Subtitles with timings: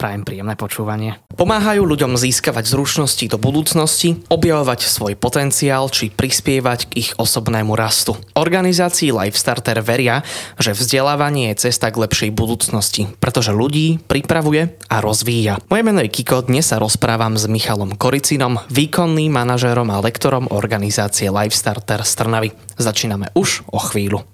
[0.00, 1.20] Prajem príjemné počúvanie.
[1.36, 8.16] Pomáhajú ľuďom získavať zručnosti do budúcnosti, objavovať svoj potenciál či prispievať k ich osobnému rastu.
[8.32, 10.24] Organizácii Lifestarter veria,
[10.56, 15.60] že vzdelávanie je cesta k lepšej budúcnosti, pretože ľudí pripravuje a rozvíja.
[15.68, 21.28] Moje meno je Kiko, dnes sa rozprávam s Michalom Koricinom, výkonným manažérom a lektorom organizácie
[21.28, 22.56] Lifestarter Strnavy.
[22.80, 24.24] Začíname už o chvíľu.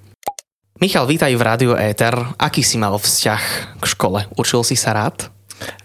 [0.78, 2.14] Michal, vítaj v Rádiu Éter.
[2.39, 3.42] Aký si mal vzťah
[3.83, 4.30] k škole?
[4.39, 5.34] Učil si sa rád?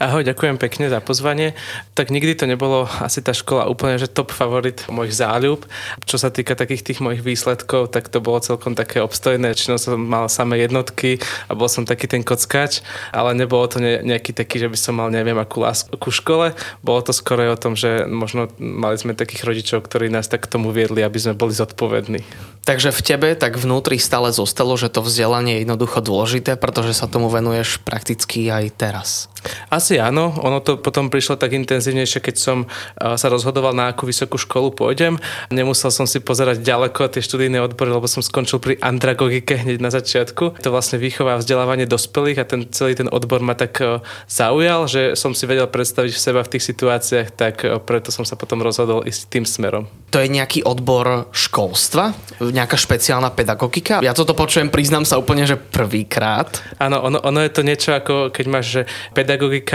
[0.02, 1.56] Ahoj, ďakujem pekne za pozvanie.
[1.96, 5.64] Tak nikdy to nebolo asi tá škola úplne, že top favorit mojich záľub.
[6.04, 9.56] Čo sa týka takých tých mojich výsledkov, tak to bolo celkom také obstojné.
[9.56, 12.84] Činou som mal samé jednotky a bol som taký ten kockač,
[13.16, 16.52] ale nebolo to nejaký taký, že by som mal neviem akú lásku ku škole.
[16.84, 20.52] Bolo to skoro o tom, že možno mali sme takých rodičov, ktorí nás tak k
[20.52, 22.22] tomu viedli, aby sme boli zodpovední.
[22.68, 27.10] Takže v tebe tak vnútri stále zostalo, že to vzdelanie je jednoducho dôležité, pretože sa
[27.10, 29.31] tomu venuješ prakticky aj teraz.
[29.74, 32.58] Asi áno, ono to potom prišlo tak intenzívnejšie, keď som
[32.98, 35.18] sa rozhodoval, na akú vysokú školu pôjdem.
[35.50, 39.90] Nemusel som si pozerať ďaleko tie študijné odbory, lebo som skončil pri andragogike hneď na
[39.90, 40.62] začiatku.
[40.62, 43.82] To vlastne výchova a vzdelávanie dospelých a ten celý ten odbor ma tak
[44.30, 48.62] zaujal, že som si vedel predstaviť seba v tých situáciách, tak preto som sa potom
[48.62, 49.90] rozhodol ísť tým smerom.
[50.14, 52.14] To je nejaký odbor školstva?
[52.44, 54.04] Nejaká špeciálna pedagogika?
[54.04, 56.62] Ja toto počujem, priznám sa úplne, že prvýkrát.
[56.78, 58.82] Áno, ono, ono je to niečo ako keď máš, že
[59.16, 59.31] pedagogika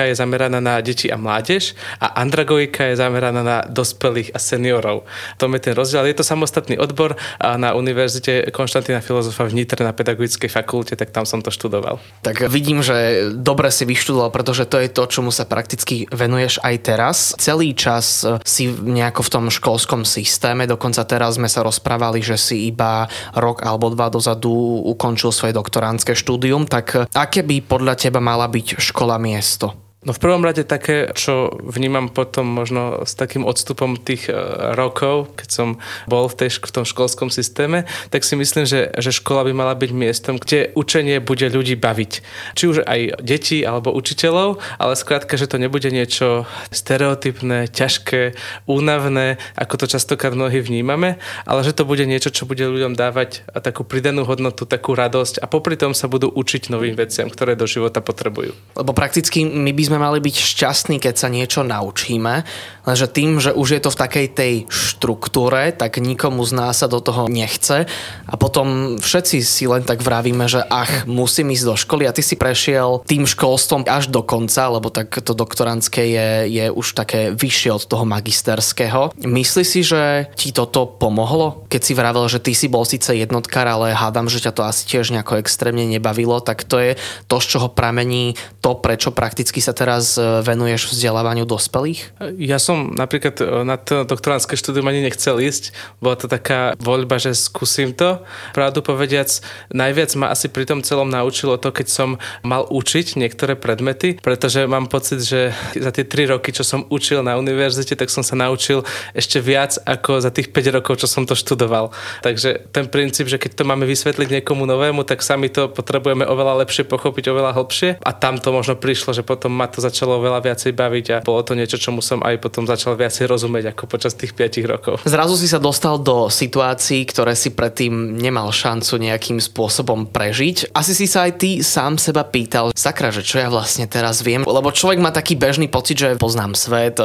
[0.06, 5.08] je zameraná na deti a mládež a andragogika je zameraná na dospelých a seniorov.
[5.36, 6.06] To je ten rozdiel.
[6.10, 11.24] Je to samostatný odbor na Univerzite Konštantína Filozofa v Nitre na pedagogickej fakulte, tak tam
[11.24, 12.00] som to študoval.
[12.22, 16.74] Tak vidím, že dobre si vyštudoval, pretože to je to, čomu sa prakticky venuješ aj
[16.82, 17.16] teraz.
[17.38, 22.68] Celý čas si nejako v tom školskom systéme, dokonca teraz sme sa rozprávali, že si
[22.68, 24.50] iba rok alebo dva dozadu
[24.86, 29.85] ukončil svoje doktoránske štúdium, tak aké by podľa teba mala byť škola miesto?
[30.06, 34.38] No v prvom rade také, čo vnímam potom možno s takým odstupom tých e,
[34.78, 35.68] rokov, keď som
[36.06, 39.74] bol v, tej, v tom školskom systéme, tak si myslím, že, že škola by mala
[39.74, 42.22] byť miestom, kde učenie bude ľudí baviť.
[42.54, 48.38] Či už aj deti alebo učiteľov, ale skrátka, že to nebude niečo stereotypné, ťažké,
[48.70, 53.42] únavné, ako to častokrát mnohí vnímame, ale že to bude niečo, čo bude ľuďom dávať
[53.58, 57.66] takú pridanú hodnotu, takú radosť a popri tom sa budú učiť novým veciam, ktoré do
[57.66, 58.54] života potrebujú.
[58.78, 62.44] Lebo prakticky my by sme sme mali byť šťastní, keď sa niečo naučíme,
[62.84, 66.86] lenže tým, že už je to v takej tej štruktúre, tak nikomu z nás sa
[66.86, 67.88] do toho nechce
[68.28, 72.20] a potom všetci si len tak vravíme, že ach, musím ísť do školy a ty
[72.20, 77.32] si prešiel tým školstvom až do konca, lebo tak to doktorantské je, je už také
[77.32, 79.16] vyššie od toho magisterského.
[79.16, 81.64] Myslíš si, že ti toto pomohlo?
[81.72, 84.84] Keď si vravel, že ty si bol síce jednotkár, ale hádam, že ťa to asi
[84.84, 86.92] tiež nejako extrémne nebavilo, tak to je
[87.24, 92.18] to, z čoho pramení to, prečo prakticky sa teraz teraz e, venuješ vzdelávaniu dospelých?
[92.42, 95.70] Ja som napríklad e, na to doktoránske štúdium ani nechcel ísť.
[96.02, 98.18] Bola to taká voľba, že skúsim to.
[98.50, 99.30] Pravdu povediac,
[99.70, 104.66] najviac ma asi pri tom celom naučilo to, keď som mal učiť niektoré predmety, pretože
[104.66, 108.34] mám pocit, že za tie 3 roky, čo som učil na univerzite, tak som sa
[108.34, 108.82] naučil
[109.14, 111.94] ešte viac ako za tých 5 rokov, čo som to študoval.
[112.26, 116.66] Takže ten princíp, že keď to máme vysvetliť niekomu novému, tak sami to potrebujeme oveľa
[116.66, 118.02] lepšie pochopiť, oveľa hlbšie.
[118.02, 121.42] A tam to možno prišlo, že potom ma to začalo veľa viacej baviť a bolo
[121.42, 124.94] to niečo, čomu som aj potom začal viacej rozumieť ako počas tých 5 rokov.
[125.04, 130.72] Zrazu si sa dostal do situácií, ktoré si predtým nemal šancu nejakým spôsobom prežiť.
[130.72, 134.46] Asi si sa aj ty sám seba pýtal, sakra, že čo ja vlastne teraz viem,
[134.46, 136.98] lebo človek má taký bežný pocit, že poznám svet,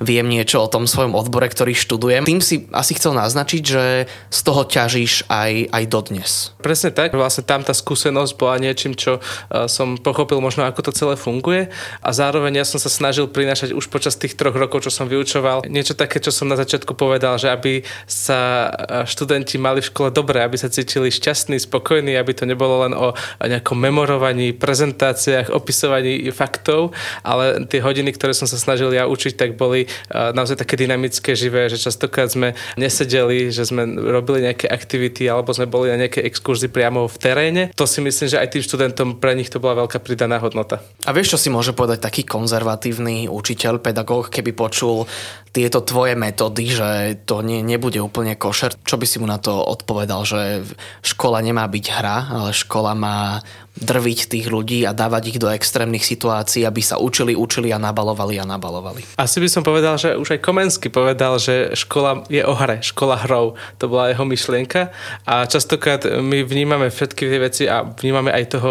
[0.00, 2.26] viem niečo o tom svojom odbore, ktorý študujem.
[2.26, 6.30] Tým si asi chcel naznačiť, že z toho ťažíš aj, aj dodnes.
[6.60, 10.92] Presne tak, vlastne tam tá skúsenosť bola niečím, čo e, som pochopil možno, ako to
[10.92, 11.68] celé funguje
[12.06, 15.66] a zároveň ja som sa snažil prinášať už počas tých troch rokov, čo som vyučoval,
[15.66, 20.14] niečo také, čo som na začiatku povedal, že aby sa e, študenti mali v škole
[20.14, 23.10] dobre, aby sa cítili šťastní, spokojní, aby to nebolo len o
[23.42, 26.94] nejakom memorovaní, prezentáciách, opisovaní faktov,
[27.26, 29.88] ale tie hodiny, ktoré som sa snažil ja učiť, tak boli e,
[30.30, 35.66] naozaj také dynamické, živé, že častokrát sme nesedeli, že sme robili nejaké aktivity alebo sme
[35.66, 37.62] boli na nejaké exkurzii priamo v teréne.
[37.74, 40.78] To si myslím, že aj tým študentom pre nich to bola veľká pridaná hodnota.
[41.02, 45.04] A vieš, čo si môže povedať taký konzervatívny učiteľ, pedagóg, keby počul
[45.50, 46.90] tieto tvoje metódy, že
[47.24, 50.68] to nie, nebude úplne košer, čo by si mu na to odpovedal, že
[51.00, 53.40] škola nemá byť hra, ale škola má
[53.76, 58.40] drviť tých ľudí a dávať ich do extrémnych situácií, aby sa učili, učili a nabalovali
[58.40, 59.04] a nabalovali.
[59.20, 63.20] Asi by som povedal, že už aj Komensky povedal, že škola je o hre, škola
[63.28, 63.60] hrou.
[63.76, 64.88] To bola jeho myšlienka
[65.28, 68.70] a častokrát my vnímame všetky tie veci a vnímame aj toho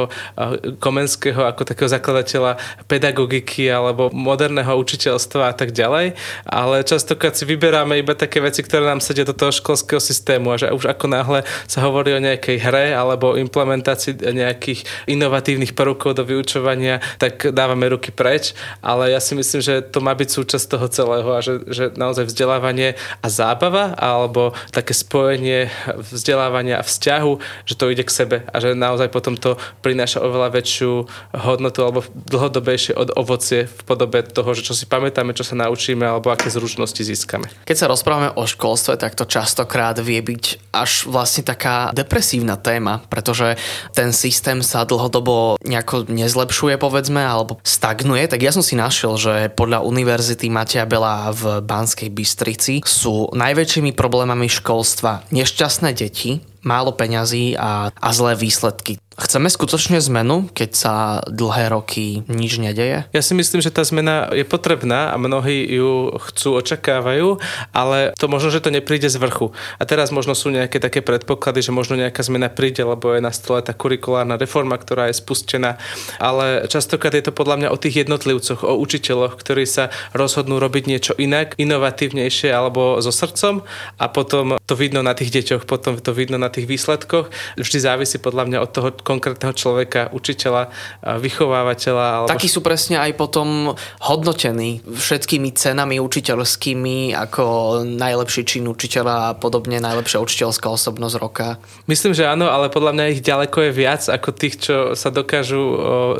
[0.82, 2.58] Komenského ako takého zakladateľa
[2.90, 6.18] pedagogiky alebo moderného učiteľstva a tak ďalej,
[6.50, 10.58] ale častokrát si vyberáme iba také veci, ktoré nám sedia do toho školského systému a
[10.58, 16.24] že už ako náhle sa hovorí o nejakej hre alebo implementácii nejakých inovatívnych prvkov do
[16.24, 20.88] vyučovania, tak dávame ruky preč, ale ja si myslím, že to má byť súčasť toho
[20.88, 25.68] celého a že, že naozaj vzdelávanie a zábava alebo také spojenie
[26.00, 27.32] vzdelávania a vzťahu,
[27.68, 30.92] že to ide k sebe a že naozaj potom to prináša oveľa väčšiu
[31.36, 36.08] hodnotu alebo dlhodobejšie od ovocie v podobe toho, že čo si pamätáme, čo sa naučíme
[36.08, 37.52] alebo aké zručnosti získame.
[37.68, 43.04] Keď sa rozprávame o školstve, tak to častokrát vie byť až vlastne taká depresívna téma,
[43.10, 43.60] pretože
[43.92, 49.34] ten systém sa dlhodobo nejako nezlepšuje, povedzme, alebo stagnuje, tak ja som si našiel, že
[49.52, 57.54] podľa Univerzity Mateja Bela v Banskej Bystrici sú najväčšími problémami školstva nešťastné deti, málo peňazí
[57.56, 58.98] a, a zlé výsledky.
[59.16, 60.94] Chceme skutočne zmenu, keď sa
[61.32, 63.08] dlhé roky nič nedeje?
[63.16, 67.40] Ja si myslím, že tá zmena je potrebná a mnohí ju chcú, očakávajú,
[67.72, 69.56] ale to možno, že to nepríde z vrchu.
[69.80, 73.32] A teraz možno sú nejaké také predpoklady, že možno nejaká zmena príde, lebo je na
[73.32, 75.80] stole tá kurikulárna reforma, ktorá je spustená.
[76.20, 80.84] Ale častokrát je to podľa mňa o tých jednotlivcoch, o učiteľoch, ktorí sa rozhodnú robiť
[80.92, 83.64] niečo inak, inovatívnejšie alebo so srdcom
[83.96, 87.28] a potom to vidno na tých deťoch, potom to vidno na tých výsledkoch.
[87.60, 90.72] Vždy závisí podľa mňa od toho konkrétneho človeka, učiteľa,
[91.04, 92.06] vychovávateľa.
[92.24, 92.32] Alebo...
[92.32, 97.44] Takí sú presne aj potom hodnotení všetkými cenami učiteľskými ako
[97.84, 101.48] najlepší čin učiteľa a podobne najlepšia učiteľská osobnosť roka.
[101.90, 105.62] Myslím, že áno, ale podľa mňa ich ďaleko je viac ako tých, čo sa dokážu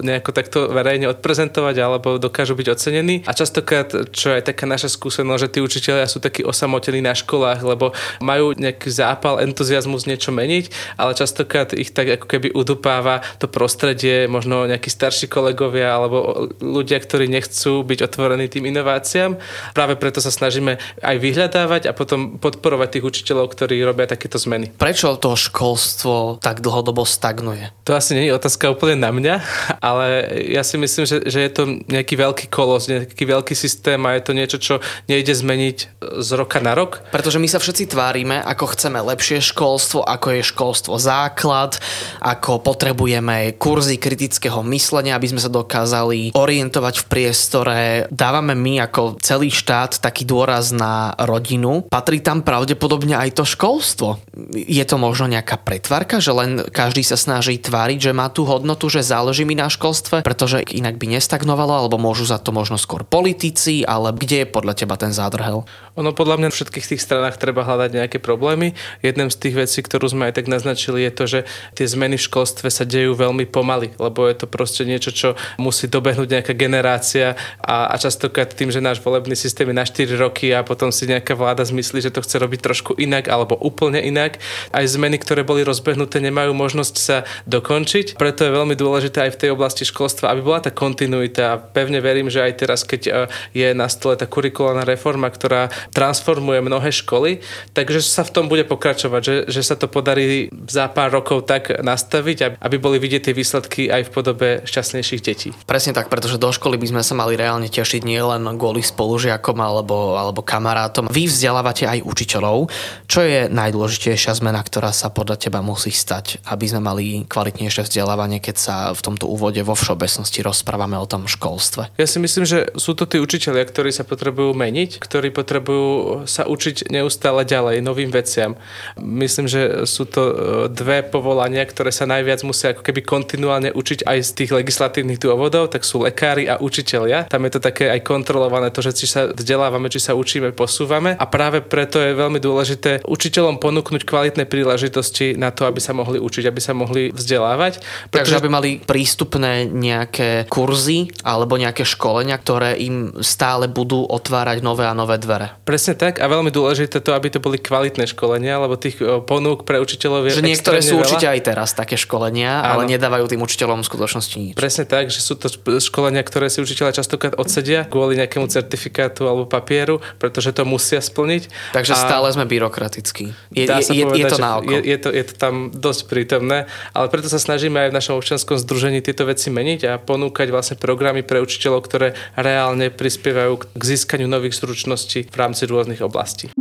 [0.02, 3.22] nejako takto verejne odprezentovať alebo dokážu byť ocenení.
[3.30, 7.62] A častokrát, čo je taká naša skúsenosť, že tí učiteľia sú takí osamotení na školách,
[7.62, 7.94] lebo
[8.24, 13.48] majú nejaký zápal, entuziasmus niečo meniť, ale častokrát ich tak ako keby udú podupáva to
[13.48, 19.40] prostredie, možno nejakí starší kolegovia alebo ľudia, ktorí nechcú byť otvorení tým inováciám.
[19.72, 24.76] Práve preto sa snažíme aj vyhľadávať a potom podporovať tých učiteľov, ktorí robia takéto zmeny.
[24.76, 27.72] Prečo to školstvo tak dlhodobo stagnuje?
[27.88, 29.36] To asi nie je otázka úplne na mňa,
[29.80, 34.20] ale ja si myslím, že, že je to nejaký veľký kolos, nejaký veľký systém a
[34.20, 34.76] je to niečo, čo
[35.08, 35.78] nejde zmeniť
[36.20, 37.02] z roka na rok.
[37.16, 41.82] Pretože my sa všetci tvárime, ako chceme lepšie školstvo, ako je školstvo základ,
[42.22, 47.78] ako potrebujeme kurzy kritického myslenia, aby sme sa dokázali orientovať v priestore.
[48.14, 51.90] Dávame my ako celý štát taký dôraz na rodinu.
[51.90, 54.22] Patrí tam pravdepodobne aj to školstvo.
[54.54, 58.88] Je to možno nejaká pretvarka, že len každý sa snaží tváriť, že má tú hodnotu,
[58.88, 63.02] že záleží mi na školstve, pretože inak by nestagnovalo, alebo môžu za to možno skôr
[63.02, 65.66] politici, ale kde je podľa teba ten zádrhel?
[65.96, 68.76] Ono podľa mňa v všetkých tých stranách treba hľadať nejaké problémy.
[69.00, 71.40] Jedným z tých vecí, ktorú sme aj tak naznačili, je to, že
[71.72, 75.88] tie zmeny v školstve sa dejú veľmi pomaly, lebo je to proste niečo, čo musí
[75.88, 80.52] dobehnúť nejaká generácia a, a častokrát tým, že náš volebný systém je na 4 roky
[80.52, 84.36] a potom si nejaká vláda zmyslí, že to chce robiť trošku inak alebo úplne inak.
[84.76, 88.20] Aj zmeny, ktoré boli rozbehnuté, nemajú možnosť sa dokončiť.
[88.20, 91.72] Preto je veľmi dôležité aj v tej oblasti školstva, aby bola tá kontinuita.
[91.72, 93.12] Pevne verím, že aj teraz, keď e,
[93.56, 97.40] je na stole tá kurikulárna reforma, ktorá transformuje mnohé školy,
[97.72, 101.70] takže sa v tom bude pokračovať, že, že sa to podarí za pár rokov tak
[101.82, 105.50] nastaviť, aby boli vidieť tie výsledky aj v podobe šťastnejších detí.
[105.68, 110.16] Presne tak, pretože do školy by sme sa mali reálne tešiť nielen kvôli spolužiakom alebo,
[110.16, 111.10] alebo kamarátom.
[111.12, 112.72] Vy vzdelávate aj učiteľov.
[113.06, 118.40] Čo je najdôležitejšia zmena, ktorá sa podľa teba musí stať, aby sme mali kvalitnejšie vzdelávanie,
[118.40, 121.96] keď sa v tomto úvode vo všeobecnosti rozprávame o tom školstve?
[122.00, 126.48] Ja si myslím, že sú to tí učiteľia, ktorí sa potrebujú meniť, ktorí potrebujú sa
[126.48, 128.56] učiť neustále ďalej novým veciam.
[128.96, 130.34] Myslím, že sú to e,
[130.72, 135.24] dve povolania, ktoré sa najviac viac musia ako keby kontinuálne učiť aj z tých legislatívnych
[135.24, 137.24] dôvodov, tak sú lekári a učitelia.
[137.32, 141.16] Tam je to také aj kontrolované, to, že či sa vzdelávame, či sa učíme, posúvame.
[141.16, 146.20] A práve preto je veľmi dôležité učiteľom ponúknuť kvalitné príležitosti na to, aby sa mohli
[146.20, 147.80] učiť, aby sa mohli vzdelávať.
[148.12, 148.36] Pretože...
[148.36, 154.84] Takže aby mali prístupné nejaké kurzy alebo nejaké školenia, ktoré im stále budú otvárať nové
[154.84, 155.56] a nové dvere.
[155.64, 158.98] Presne tak a veľmi dôležité to, aby to boli kvalitné školenia, lebo tých
[159.30, 161.02] ponúk pre učiteľov je Že niektoré sú veľa.
[161.02, 162.86] určite aj teraz také školenia Áno.
[162.86, 164.54] ale nedávajú tým učiteľom v skutočnosti nič.
[164.54, 165.50] Presne tak, že sú to
[165.82, 171.74] školenia, ktoré si učiteľa častokrát odsedia kvôli nejakému certifikátu alebo papieru, pretože to musia splniť.
[171.74, 173.34] Takže a stále sme byrokratickí.
[173.50, 174.70] Je, je, je, povedať, je to na oko.
[174.70, 178.14] Je, je, to, je to tam dosť prítomné, ale preto sa snažíme aj v našom
[178.22, 183.82] občianskom združení tieto veci meniť a ponúkať vlastne programy pre učiteľov, ktoré reálne prispievajú k
[183.82, 186.54] získaniu nových zručností v rámci rôznych oblastí.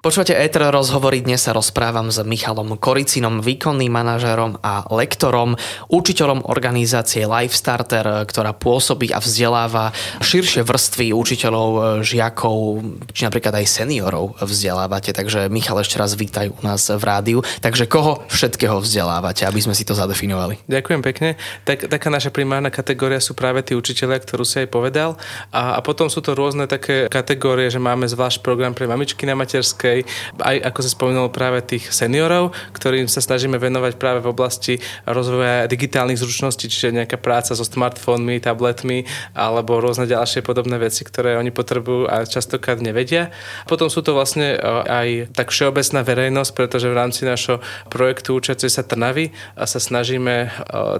[0.00, 5.60] Počúvate Ether rozhovory, dnes sa rozprávam s Michalom Koricinom, výkonným manažérom a lektorom,
[5.92, 9.92] učiteľom organizácie Lifestarter, ktorá pôsobí a vzdeláva
[10.24, 12.80] širšie vrstvy učiteľov, žiakov,
[13.12, 15.12] či napríklad aj seniorov vzdelávate.
[15.12, 17.44] Takže Michal, ešte raz vítaj u nás v rádiu.
[17.60, 20.64] Takže koho všetkého vzdelávate, aby sme si to zadefinovali?
[20.64, 21.36] Ďakujem pekne.
[21.68, 25.20] Tak, taká naša primárna kategória sú práve tí učiteľia, ktorú si aj povedal.
[25.52, 29.36] A, a potom sú to rôzne také kategórie, že máme zvlášť program pre mamičky na
[29.36, 30.06] materské, Slovenskej,
[30.40, 35.66] aj ako sa spomenul práve tých seniorov, ktorým sa snažíme venovať práve v oblasti rozvoja
[35.66, 39.04] digitálnych zručností, čiže nejaká práca so smartfónmi, tabletmi
[39.34, 43.34] alebo rôzne ďalšie podobné veci, ktoré oni potrebujú a častokrát nevedia.
[43.66, 47.58] Potom sú to vlastne e, aj tak všeobecná verejnosť, pretože v rámci našho
[47.90, 50.48] projektu Učiacej sa Trnavy sa snažíme e,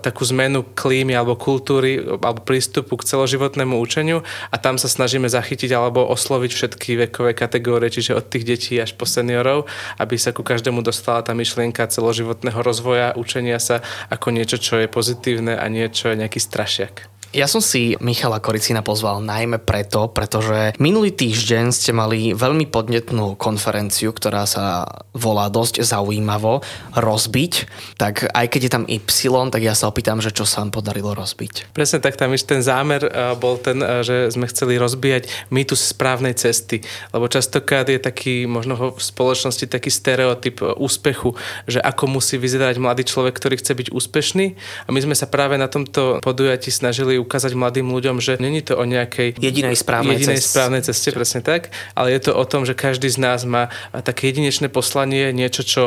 [0.02, 5.70] takú zmenu klímy alebo kultúry alebo prístupu k celoživotnému učeniu a tam sa snažíme zachytiť
[5.72, 9.68] alebo osloviť všetky vekové kategórie, čiže od tých detí až po seniorov,
[10.00, 14.88] aby sa ku každému dostala tá myšlienka celoživotného rozvoja, učenia sa ako niečo, čo je
[14.88, 17.19] pozitívne a niečo nejaký strašiak.
[17.30, 23.38] Ja som si Michala Koricina pozval najmä preto, pretože minulý týždeň ste mali veľmi podnetnú
[23.38, 24.82] konferenciu, ktorá sa
[25.14, 26.58] volá dosť zaujímavo
[26.98, 27.70] rozbiť.
[28.02, 31.14] Tak aj keď je tam Y, tak ja sa opýtam, že čo sa vám podarilo
[31.14, 31.70] rozbiť.
[31.70, 36.34] Presne tak, tam ten zámer eh, bol ten, eh, že sme chceli rozbíjať mýtus správnej
[36.34, 36.82] cesty.
[37.14, 41.38] Lebo častokrát je taký, možno v spoločnosti taký stereotyp eh, úspechu,
[41.70, 44.46] že ako musí vyzerať mladý človek, ktorý chce byť úspešný.
[44.58, 48.74] A my sme sa práve na tomto podujatí snažili ukázať mladým ľuďom, že není to
[48.80, 50.50] o nejakej jedinej správnej, jedinej ceste.
[50.56, 54.32] správnej ceste, presne tak, ale je to o tom, že každý z nás má také
[54.32, 55.82] jedinečné poslanie, niečo, čo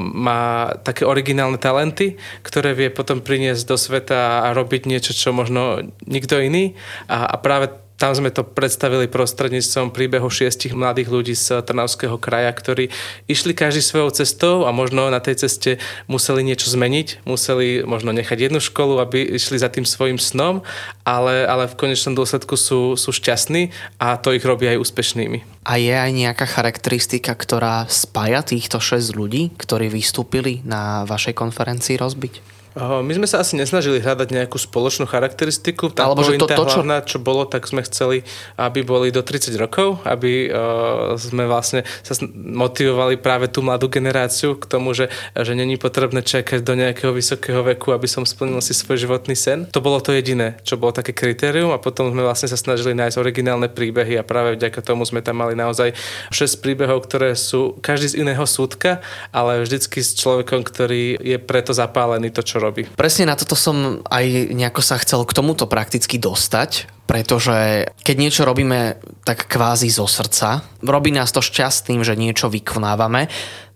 [0.00, 5.84] má také originálne talenty, ktoré vie potom priniesť do sveta a robiť niečo, čo možno
[6.08, 6.74] nikto iný
[7.06, 12.48] a, a práve tam sme to predstavili prostredníctvom príbehu šiestich mladých ľudí z Trnavského kraja,
[12.48, 12.88] ktorí
[13.28, 15.76] išli každý svojou cestou a možno na tej ceste
[16.08, 20.64] museli niečo zmeniť, museli možno nechať jednu školu, aby išli za tým svojim snom,
[21.04, 23.68] ale, ale v konečnom dôsledku sú, sú šťastní
[24.00, 25.68] a to ich robí aj úspešnými.
[25.68, 32.00] A je aj nejaká charakteristika, ktorá spája týchto 6 ľudí, ktorí vystúpili na vašej konferencii
[32.00, 32.59] rozbiť?
[32.78, 35.90] My sme sa asi nesnažili hľadať nejakú spoločnú charakteristiku.
[35.90, 36.78] Tá Alebo že to, to čo...
[36.78, 38.22] hlavná, čo bolo, tak sme chceli,
[38.54, 44.54] aby boli do 30 rokov, aby uh, sme vlastne sa motivovali práve tú mladú generáciu
[44.54, 48.70] k tomu, že, že není potrebné čakať do nejakého vysokého veku, aby som splnil si
[48.70, 49.66] svoj životný sen.
[49.74, 53.18] To bolo to jediné, čo bolo také kritérium a potom sme vlastne sa snažili nájsť
[53.18, 55.90] originálne príbehy a práve vďaka tomu sme tam mali naozaj
[56.30, 59.02] 6 príbehov, ktoré sú každý z iného súdka,
[59.34, 62.86] ale vždycky s človekom, ktorý je preto zapálený to, čo robí.
[62.94, 68.42] Presne na toto som aj nejako sa chcel k tomuto prakticky dostať, pretože keď niečo
[68.46, 73.26] robíme tak kvázi zo srdca, robí nás to šťastným, že niečo vykonávame,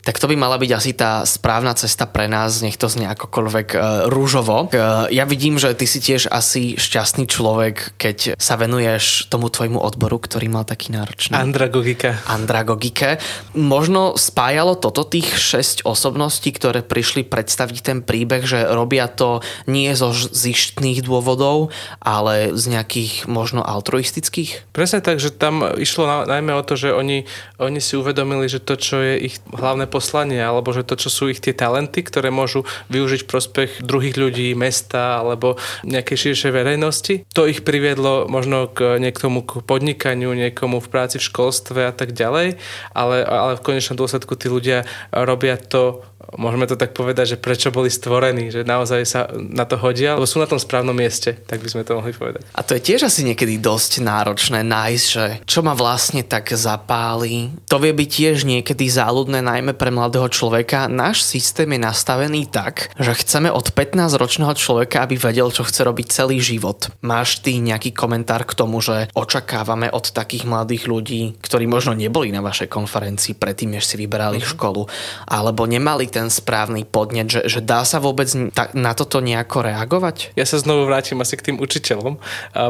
[0.04, 3.68] tak to by mala byť asi tá správna cesta pre nás, nech to znie akokoľvek
[3.72, 3.78] e,
[4.12, 4.68] rúžovo.
[4.68, 4.76] E,
[5.16, 10.20] ja vidím, že ty si tiež asi šťastný človek, keď sa venuješ tomu tvojmu odboru,
[10.20, 11.32] ktorý mal taký náročný.
[11.32, 12.20] Andragogika.
[12.28, 13.16] Andragogike.
[13.56, 19.88] Možno spájalo toto tých šesť osobností, ktoré prišli predstaviť ten príbeh, že robia to nie
[19.96, 21.72] zo zištných dôvodov,
[22.04, 24.68] ale z nejakých možno altruistických?
[24.76, 27.24] Presne tak, že tam išlo na, najmä o to, že oni,
[27.56, 31.30] oni si uvedomili, že to, čo je ich hlavné poslanie, alebo že to, čo sú
[31.30, 35.54] ich tie talenty, ktoré môžu využiť v prospech druhých ľudí, mesta alebo
[35.86, 37.14] nejakej širšej verejnosti.
[37.38, 42.10] To ich priviedlo možno k niekomu k podnikaniu, niekomu v práci v školstve a tak
[42.10, 42.58] ďalej,
[42.90, 44.82] ale, ale v konečnom dôsledku tí ľudia
[45.14, 46.02] robia to
[46.36, 50.28] môžeme to tak povedať, že prečo boli stvorení, že naozaj sa na to hodia, lebo
[50.28, 52.42] sú na tom správnom mieste, tak by sme to mohli povedať.
[52.54, 57.54] A to je tiež asi niekedy dosť náročné nájsť, že čo ma vlastne tak zapáli.
[57.70, 60.90] To vie byť tiež niekedy záľudné, najmä pre mladého človeka.
[60.90, 66.06] Náš systém je nastavený tak, že chceme od 15-ročného človeka, aby vedel, čo chce robiť
[66.10, 66.90] celý život.
[67.00, 72.30] Máš ty nejaký komentár k tomu, že očakávame od takých mladých ľudí, ktorí možno neboli
[72.34, 74.54] na vašej konferencii predtým, než si vyberali mm-hmm.
[74.56, 74.82] školu,
[75.28, 78.24] alebo nemali ten ten správny podnet, že, že dá sa vôbec
[78.72, 80.32] na toto nejako reagovať?
[80.40, 82.16] Ja sa znovu vrátim asi k tým učiteľom,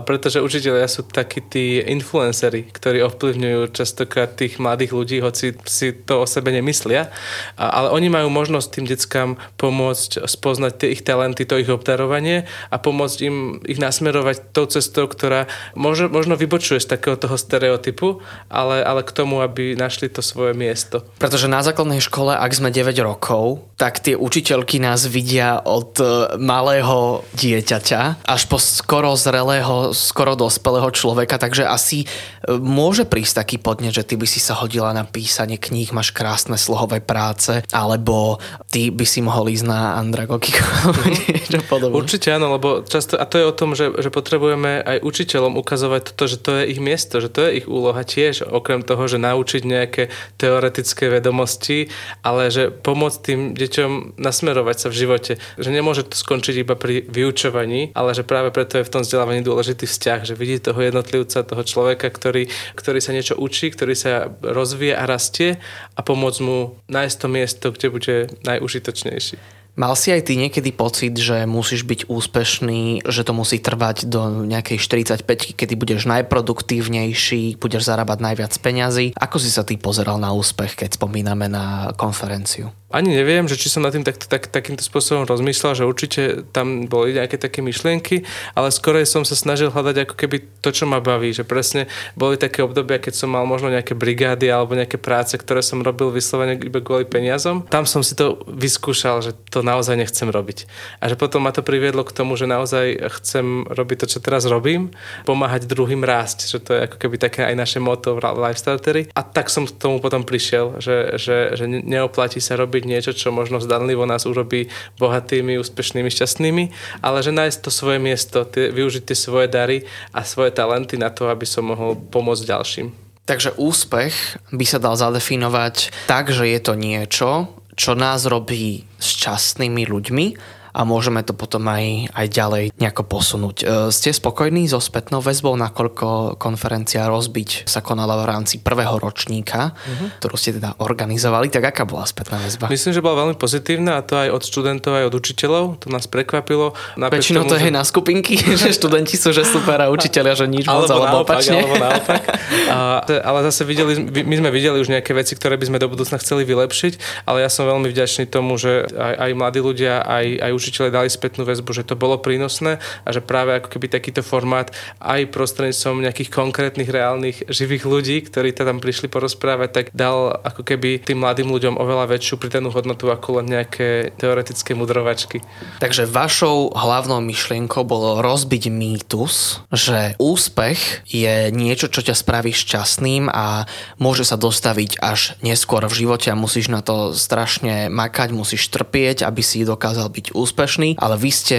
[0.02, 6.22] pretože učiteľia sú takí tí influencery, ktorí ovplyvňujú častokrát tých mladých ľudí, hoci si to
[6.22, 7.14] o sebe nemyslia,
[7.54, 12.76] ale oni majú možnosť tým deckám pomôcť spoznať tie ich talenty, to ich obdarovanie a
[12.82, 15.46] pomôcť im ich nasmerovať tou cestou, ktorá
[15.78, 18.18] možno, možno vybočuje z takého toho stereotypu,
[18.50, 21.06] ale, ale k tomu, aby našli to svoje miesto.
[21.22, 23.33] Pretože na základnej škole, ak sme 9 rokov,
[23.74, 26.06] tak tie učiteľky nás vidia od e,
[26.38, 33.56] malého dieťaťa až po skoro zrelého, skoro dospelého človeka, takže asi e, môže prísť taký
[33.58, 38.38] podnet, že ty by si sa hodila na písanie kníh, máš krásne slohové práce, alebo
[38.70, 40.62] ty by si mohol ísť na Andragogiku.
[40.62, 41.90] Mm-hmm.
[42.00, 46.14] Určite áno, lebo často, a to je o tom, že, že potrebujeme aj učiteľom ukazovať
[46.14, 49.18] to, že to je ich miesto, že to je ich úloha tiež, okrem toho, že
[49.18, 50.02] naučiť nejaké
[50.38, 51.90] teoretické vedomosti,
[52.22, 55.32] ale že pomôcť tým deťom nasmerovať sa v živote.
[55.56, 59.40] Že nemôže to skončiť iba pri vyučovaní, ale že práve preto je v tom vzdelávaní
[59.40, 64.28] dôležitý vzťah, že vidí toho jednotlivca, toho človeka, ktorý, ktorý sa niečo učí, ktorý sa
[64.44, 65.56] rozvíja a rastie
[65.96, 69.64] a pomôcť mu nájsť to miesto, kde bude najužitočnejší.
[69.74, 74.46] Mal si aj ty niekedy pocit, že musíš byť úspešný, že to musí trvať do
[74.46, 79.18] nejakej 45 kedy budeš najproduktívnejší, budeš zarábať najviac peňazí.
[79.18, 82.70] Ako si sa ty pozeral na úspech, keď spomíname na konferenciu?
[82.94, 86.22] Ani neviem, že či som nad tým tak, tak, takýmto spôsobom rozmýšľal, že určite
[86.54, 88.22] tam boli nejaké také myšlienky,
[88.54, 92.38] ale skorej som sa snažil hľadať ako keby to, čo ma baví, že presne boli
[92.38, 96.54] také obdobia, keď som mal možno nejaké brigády alebo nejaké práce, ktoré som robil vyslovene
[96.62, 97.66] iba kvôli peniazom.
[97.66, 100.70] Tam som si to vyskúšal, že to naozaj nechcem robiť.
[101.02, 104.46] A že potom ma to priviedlo k tomu, že naozaj chcem robiť to, čo teraz
[104.46, 104.94] robím,
[105.26, 109.10] pomáhať druhým rásť, že to je ako keby také aj naše moto v Lifestartery.
[109.18, 113.16] A tak som k tomu potom prišiel, že, že, že neoplatí sa robiť robiť niečo,
[113.16, 114.68] čo možno zdanlivo nás urobí
[115.00, 116.64] bohatými, úspešnými, šťastnými,
[117.00, 121.08] ale že nájsť to svoje miesto, tie, využiť tie svoje dary a svoje talenty na
[121.08, 122.86] to, aby som mohol pomôcť ďalším.
[123.24, 129.88] Takže úspech by sa dal zadefinovať tak, že je to niečo, čo nás robí šťastnými
[129.88, 130.26] ľuďmi
[130.74, 133.56] a môžeme to potom aj, aj ďalej nejako posunúť.
[133.62, 133.64] E,
[133.94, 140.18] ste spokojní so spätnou väzbou, nakoľko konferencia Rozbiť sa konala v rámci prvého ročníka, uh-huh.
[140.18, 142.66] ktorú ste teda organizovali, tak aká bola spätná väzba?
[142.66, 145.64] Myslím, že bola veľmi pozitívna a to aj od študentov, aj od učiteľov.
[145.86, 146.74] To nás prekvapilo.
[146.98, 147.74] Väčšinou to je že...
[147.74, 151.62] na skupinky, že študenti sú že super a učiteľia, že nič moc, alebo naopak, opačne.
[151.62, 152.22] Alebo naopak.
[152.64, 156.16] A, ale zase videli, my sme videli už nejaké veci, ktoré by sme do budúcna
[156.16, 160.50] chceli vylepšiť, ale ja som veľmi vďačný tomu, že aj, aj mladí ľudia, aj, aj
[160.64, 164.72] učiteľe dali spätnú väzbu, že to bolo prínosné a že práve ako keby takýto formát
[165.04, 171.04] aj prostredníctvom nejakých konkrétnych, reálnych, živých ľudí, ktorí tam prišli porozprávať, tak dal ako keby
[171.04, 175.44] tým mladým ľuďom oveľa väčšiu pridanú hodnotu ako len nejaké teoretické mudrovačky.
[175.84, 183.28] Takže vašou hlavnou myšlienkou bolo rozbiť mýtus, že úspech je niečo, čo ťa spraví šťastným
[183.28, 188.70] a môže sa dostaviť až neskôr v živote a musíš na to strašne makať, musíš
[188.70, 190.53] trpieť, aby si dokázal byť úspešný,
[190.96, 191.56] ale vy ste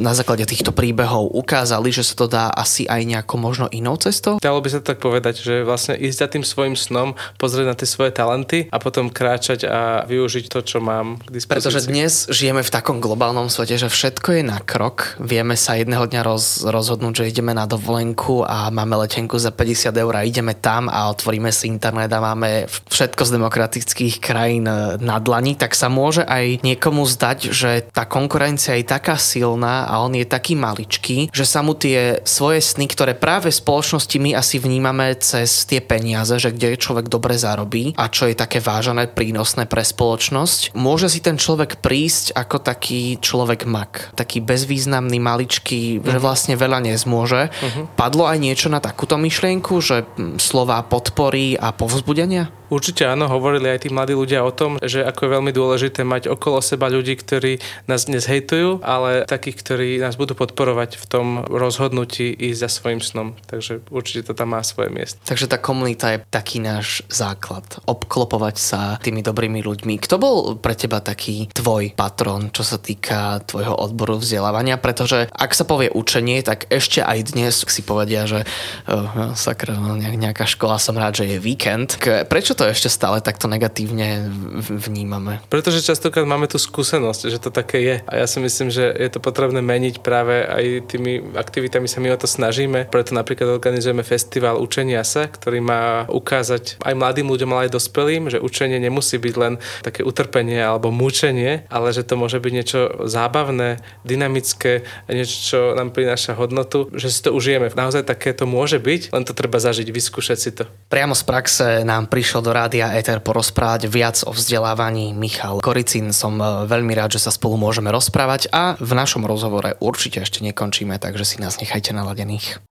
[0.00, 4.38] na základe týchto príbehov ukázali, že sa to dá asi aj nejako možno inou cestou?
[4.38, 7.88] Dalo by sa tak povedať, že vlastne ísť za tým svojim snom, pozrieť na tie
[7.88, 11.52] svoje talenty a potom kráčať a využiť to, čo mám k dispozícii.
[11.56, 15.16] Pretože dnes žijeme v takom globálnom svete, že všetko je na krok.
[15.22, 19.94] Vieme sa jedného dňa roz, rozhodnúť, že ideme na dovolenku a máme letenku za 50
[19.96, 24.98] eur a ideme tam a otvoríme si internet a máme všetko z demokratických krajín e,
[25.00, 29.86] na dlani, tak sa môže aj niekomu zdať, že tá konkurencia konkurencia je taká silná
[29.86, 34.18] a on je taký maličký, že sa mu tie svoje sny, ktoré práve v spoločnosti
[34.18, 38.58] my asi vnímame cez tie peniaze, že kde človek dobre zarobí a čo je také
[38.58, 44.10] vážené, prínosné pre spoločnosť, môže si ten človek prísť ako taký človek mak.
[44.18, 46.10] Taký bezvýznamný, maličký, uh-huh.
[46.10, 46.24] že mhm.
[46.26, 47.54] vlastne veľa nezmôže.
[47.54, 47.86] Uh-huh.
[47.94, 50.02] Padlo aj niečo na takúto myšlienku, že
[50.42, 52.50] slova podpory a povzbudenia?
[52.66, 56.26] Určite áno, hovorili aj tí mladí ľudia o tom, že ako je veľmi dôležité mať
[56.26, 61.26] okolo seba ľudí, ktorí nás dnes hejtujú, ale takých, ktorí nás budú podporovať v tom
[61.46, 63.38] rozhodnutí ísť za svojim snom.
[63.46, 65.22] Takže určite to tam má svoje miesto.
[65.22, 67.62] Takže tá komunita je taký náš základ.
[67.86, 70.02] Obklopovať sa tými dobrými ľuďmi.
[70.02, 74.82] Kto bol pre teba taký tvoj patron, čo sa týka tvojho odboru vzdelávania?
[74.82, 79.94] Pretože ak sa povie učenie, tak ešte aj dnes si povedia, že uh, sakra, no,
[79.94, 82.00] nejaká škola som rád, že je víkend.
[82.02, 84.32] Prečo Prečo to ešte stále takto negatívne
[84.64, 85.44] vnímame?
[85.52, 87.96] Pretože častokrát máme tú skúsenosť, že to také je.
[88.08, 92.16] A ja si myslím, že je to potrebné meniť práve aj tými aktivitami sa my
[92.16, 92.88] o to snažíme.
[92.88, 98.32] Preto napríklad organizujeme festival učenia sa, ktorý má ukázať aj mladým ľuďom, ale aj dospelým,
[98.32, 103.04] že učenie nemusí byť len také utrpenie alebo mučenie, ale že to môže byť niečo
[103.04, 104.80] zábavné, dynamické,
[105.12, 107.68] niečo, čo nám prináša hodnotu, že si to užijeme.
[107.68, 110.64] Naozaj také to môže byť, len to treba zažiť, vyskúšať si to.
[110.88, 116.14] Priamo z praxe nám prišiel do rádia Ether porozprávať viac o vzdelávaní Michal Koricin.
[116.14, 120.46] Som e, veľmi rád, že sa spolu môžeme rozprávať a v našom rozhovore určite ešte
[120.46, 122.62] nekončíme, takže si nás nechajte naladených.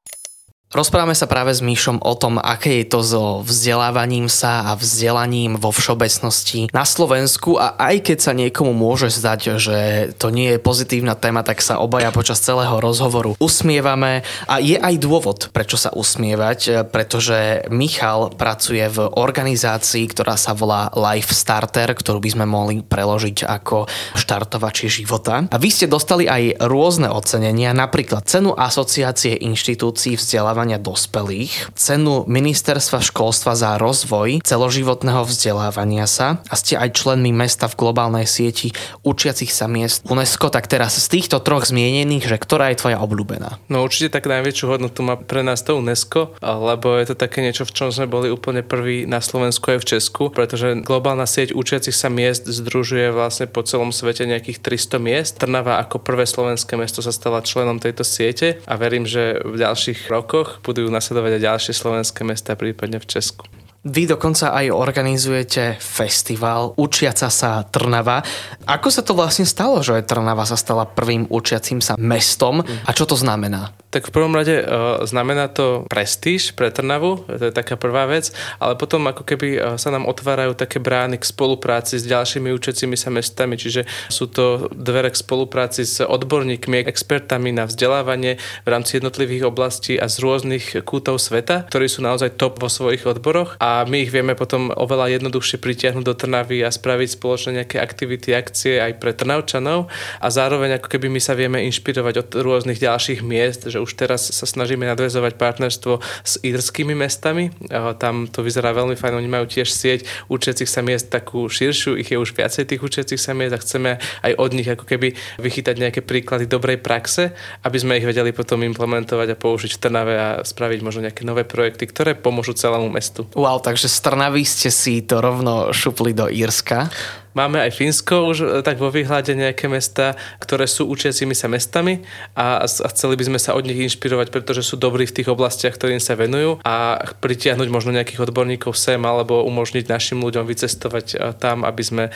[0.75, 5.55] Rozprávame sa práve s Míšom o tom, aké je to so vzdelávaním sa a vzdelaním
[5.55, 9.77] vo všeobecnosti na Slovensku a aj keď sa niekomu môže zdať, že
[10.19, 14.99] to nie je pozitívna téma, tak sa obaja počas celého rozhovoru usmievame a je aj
[14.99, 22.19] dôvod, prečo sa usmievať, pretože Michal pracuje v organizácii, ktorá sa volá Life Starter, ktorú
[22.19, 23.87] by sme mohli preložiť ako
[24.19, 25.47] štartovači života.
[25.47, 32.25] A vy ste dostali aj rôzne ocenenia, napríklad cenu Asociácie inštitúcií vzdelávania vzdelávania dospelých, cenu
[32.25, 38.73] Ministerstva školstva za rozvoj celoživotného vzdelávania sa a ste aj členmi mesta v globálnej sieti
[39.05, 43.61] učiacich sa miest UNESCO, tak teraz z týchto troch zmienených, že ktorá je tvoja obľúbená?
[43.69, 47.69] No určite tak najväčšiu hodnotu má pre nás to UNESCO, lebo je to také niečo,
[47.69, 51.93] v čom sme boli úplne prví na Slovensku aj v Česku, pretože globálna sieť učiacich
[51.93, 55.31] sa miest združuje vlastne po celom svete nejakých 300 miest.
[55.37, 60.09] Trnava ako prvé slovenské mesto sa stala členom tejto siete a verím, že v ďalších
[60.09, 63.45] rokoch budú nasledovať aj ďalšie slovenské mesta, prípadne v Česku.
[63.85, 68.17] Vy dokonca aj organizujete festival Učiaca sa Trnava.
[68.65, 73.05] Ako sa to vlastne stalo, že Trnava sa stala prvým učiacím sa mestom a čo
[73.05, 73.77] to znamená?
[73.95, 78.35] Tak v prvom rade uh, znamená to prestíž pre Trnavu, to je taká prvá vec,
[78.59, 82.99] ale potom ako keby uh, sa nám otvárajú také brány k spolupráci s ďalšími učiacimi
[82.99, 88.99] sa mestami, čiže sú to dvere k spolupráci s odborníkmi, expertami na vzdelávanie v rámci
[88.99, 93.55] jednotlivých oblastí a z rôznych kútov sveta, ktorí sú naozaj top vo svojich odboroch.
[93.63, 98.35] A my ich vieme potom oveľa jednoduchšie pritiahnuť do Trnavy a spraviť spoločne nejaké aktivity,
[98.35, 99.87] akcie aj pre Trnavčanov.
[100.19, 104.33] A zároveň ako keby my sa vieme inšpirovať od rôznych ďalších miest, že už teraz
[104.33, 107.53] sa snažíme nadvezovať partnerstvo s írskymi mestami.
[108.01, 112.09] Tam to vyzerá veľmi fajn, oni majú tiež sieť učiacich sa miest takú širšiu, ich
[112.09, 115.75] je už viacej tých učiacich sa miest a chceme aj od nich ako keby vychytať
[115.77, 120.29] nejaké príklady dobrej praxe, aby sme ich vedeli potom implementovať a použiť v Trnave a
[120.41, 123.29] spraviť možno nejaké nové projekty, ktoré pomôžu celému mestu.
[123.37, 126.89] Wow, takže z Trnavy ste si to rovno šupli do Írska.
[127.35, 132.07] Máme aj Fínsko už e, tak vo výhľade nejaké mesta, ktoré sú učiacimi sa mestami
[132.31, 135.75] a, a chceli by sme sa od nich inšpirovať, pretože sú dobrí v tých oblastiach,
[135.75, 141.15] ktorým sa venujú a pritiahnuť možno nejakých odborníkov sem alebo umožniť našim ľuďom vycestovať e,
[141.35, 142.11] tam, aby sme e,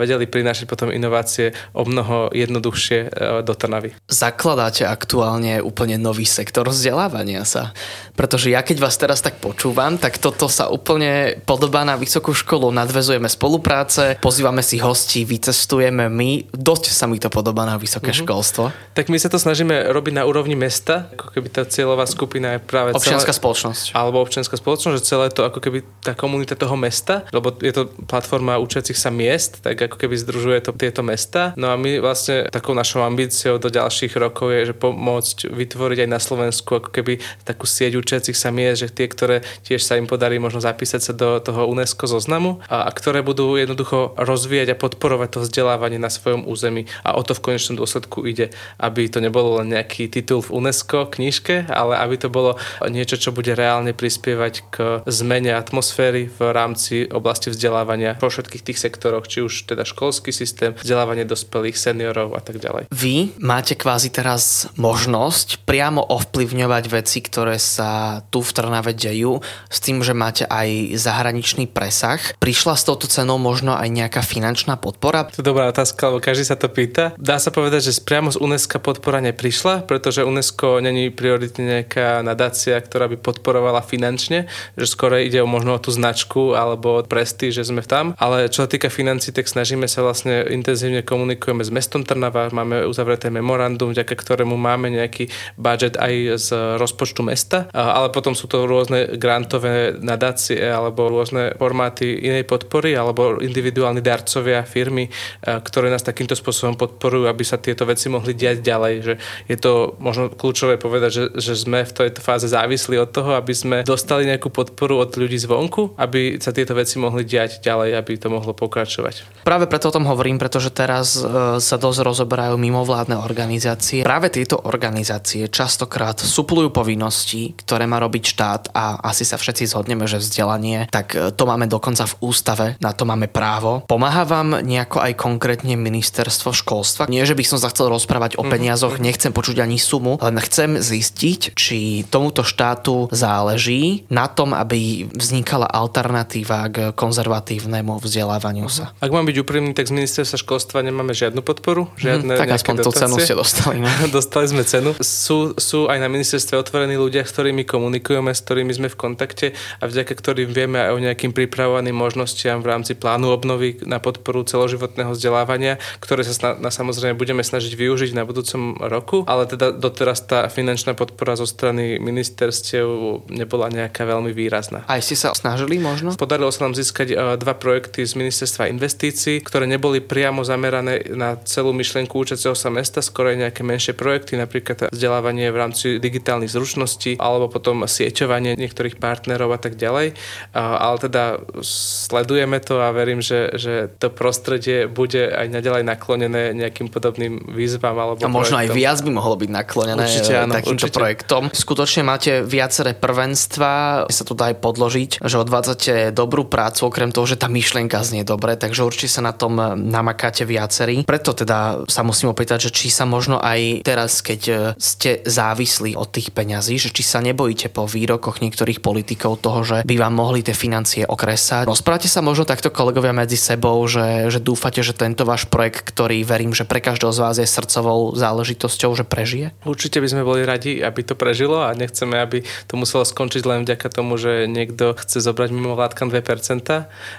[0.00, 3.12] vedeli prinášať potom inovácie o mnoho jednoduchšie
[3.44, 3.92] do Trnavy.
[4.08, 7.76] Zakladáte aktuálne úplne nový sektor vzdelávania sa,
[8.16, 12.72] pretože ja keď vás teraz tak počúvam, tak toto sa úplne podobá na vysokú školu.
[12.72, 16.54] Nadvezujeme spolupráce, pozývame si hostí, vycestujeme my.
[16.54, 18.22] Dosť sa mi to podobá na vysoké uh-huh.
[18.22, 18.70] školstvo.
[18.94, 22.60] Tak my sa to snažíme robiť na úrovni mesta, ako keby tá cieľová skupina je
[22.62, 23.84] práve Občianská celé, spoločnosť.
[23.98, 27.90] Alebo občianská spoločnosť, že celé to ako keby tá komunita toho mesta, lebo je to
[28.06, 31.50] platforma učiacich sa miest, tak ako keby združuje to tieto mesta.
[31.58, 36.08] No a my vlastne takou našou ambíciou do ďalších rokov je, že pomôcť vytvoriť aj
[36.08, 40.06] na Slovensku ako keby takú sieť učiacich sa miest, že tie, ktoré tiež sa im
[40.06, 44.76] podarí možno zapísať sa do toho UNESCO zoznamu a, a ktoré budú jednoducho rozvíjať rozvíjať
[44.76, 49.08] a podporovať to vzdelávanie na svojom území a o to v konečnom dôsledku ide, aby
[49.08, 53.56] to nebolo len nejaký titul v UNESCO knižke, ale aby to bolo niečo, čo bude
[53.56, 54.76] reálne prispievať k
[55.08, 60.76] zmene atmosféry v rámci oblasti vzdelávania vo všetkých tých sektoroch, či už teda školský systém,
[60.76, 62.92] vzdelávanie dospelých, seniorov a tak ďalej.
[62.92, 69.40] Vy máte kvázi teraz možnosť priamo ovplyvňovať veci, ktoré sa tu v Trnave dejú,
[69.72, 72.20] s tým, že máte aj zahraničný presah.
[72.36, 74.41] Prišla s touto cenou možno aj nejaká finančná
[74.80, 75.28] podpora?
[75.30, 77.12] To je dobrá otázka, lebo každý sa to pýta.
[77.20, 82.74] Dá sa povedať, že priamo z UNESCO podpora neprišla, pretože UNESCO není prioritne nejaká nadácia,
[82.80, 87.68] ktorá by podporovala finančne, že skôr ide o možno o tú značku alebo presty, že
[87.68, 88.16] sme tam.
[88.16, 92.88] Ale čo sa týka financí, tak snažíme sa vlastne intenzívne komunikujeme s mestom Trnava, máme
[92.88, 95.28] uzavreté memorandum, vďaka ktorému máme nejaký
[95.60, 96.48] budget aj z
[96.80, 103.36] rozpočtu mesta, ale potom sú to rôzne grantové nadácie alebo rôzne formáty inej podpory alebo
[103.38, 105.10] individuálni dar darcovia, firmy,
[105.42, 108.94] ktoré nás takýmto spôsobom podporujú, aby sa tieto veci mohli diať ďalej.
[109.02, 109.14] Že
[109.50, 113.50] je to možno kľúčové povedať, že, že sme v tejto fáze závislí od toho, aby
[113.50, 118.12] sme dostali nejakú podporu od ľudí zvonku, aby sa tieto veci mohli diať ďalej, aby
[118.14, 119.42] to mohlo pokračovať.
[119.42, 124.06] Práve preto o tom hovorím, pretože teraz e, sa dosť rozoberajú mimovládne organizácie.
[124.06, 130.04] Práve tieto organizácie častokrát suplujú povinnosti, ktoré má robiť štát a asi sa všetci zhodneme,
[130.06, 133.80] že vzdelanie, tak e, to máme dokonca v ústave, na to máme právo.
[133.88, 137.08] Pomáha vám nejako aj konkrétne ministerstvo školstva?
[137.08, 139.02] Nie, že by som sa chcel rozprávať o mhm, peniazoch, mhm.
[139.08, 145.64] nechcem počuť ani sumu, len chcem zistiť, či tomuto štátu záleží na tom, aby vznikala
[145.64, 148.92] alternatíva k konzervatívnemu vzdelávaniu sa.
[149.00, 152.52] Ak mám byť úprimný, tak z ministerstva školstva nemáme žiadnu podporu, mhm, žiadne hmm, Tak
[152.60, 153.80] aspoň tú cenu ste dostali.
[153.80, 153.90] Ne?
[154.16, 154.92] dostali sme cenu.
[155.00, 159.46] Sú, sú aj na ministerstve otvorení ľudia, s ktorými komunikujeme, s ktorými sme v kontakte
[159.80, 164.42] a vďaka ktorým vieme aj o nejakým pripravovaným možnostiam v rámci plánu obnovy na podporu
[164.42, 169.70] celoživotného vzdelávania, ktoré sa sna- na, samozrejme budeme snažiť využiť na budúcom roku, ale teda
[169.70, 174.82] doteraz tá finančná podpora zo strany ministerstiev nebola nejaká veľmi výrazná.
[174.90, 176.18] Aj ste sa snažili možno?
[176.18, 181.38] Podarilo sa nám získať e, dva projekty z ministerstva investícií, ktoré neboli priamo zamerané na
[181.46, 186.50] celú myšlienku účaceho sa mesta, skoro aj nejaké menšie projekty, napríklad vzdelávanie v rámci digitálnych
[186.50, 190.16] zručností alebo potom sieťovanie niektorých partnerov a tak ďalej.
[190.56, 196.88] Ale teda sledujeme to a verím, že, že to prostredie bude aj naďalej naklonené nejakým
[196.88, 197.96] podobným výzvam.
[197.98, 198.74] Alebo a možno projektom.
[198.74, 200.98] aj viac by mohlo byť naklonené určite, áno, takýmto určite.
[200.98, 201.42] projektom.
[201.52, 207.26] Skutočne máte viaceré prvenstva, sa tu dá aj podložiť, že odvádzate dobrú prácu, okrem toho,
[207.26, 211.04] že tá myšlienka znie dobre, takže určite sa na tom namakáte viacerí.
[211.04, 216.08] Preto teda sa musím opýtať, že či sa možno aj teraz, keď ste závislí od
[216.12, 220.40] tých peňazí, že či sa nebojíte po výrokoch niektorých politikov toho, že by vám mohli
[220.44, 221.66] tie financie okresať.
[221.66, 226.22] Rozprávate sa možno takto kolegovia medzi sebou, že, že dúfate, že tento váš projekt, ktorý
[226.26, 229.54] verím, že pre každého z vás je srdcovou záležitosťou, že prežije?
[229.62, 233.62] Určite by sme boli radi, aby to prežilo a nechceme, aby to muselo skončiť len
[233.64, 236.22] vďaka tomu, že niekto chce zobrať mimo vládkam 2%.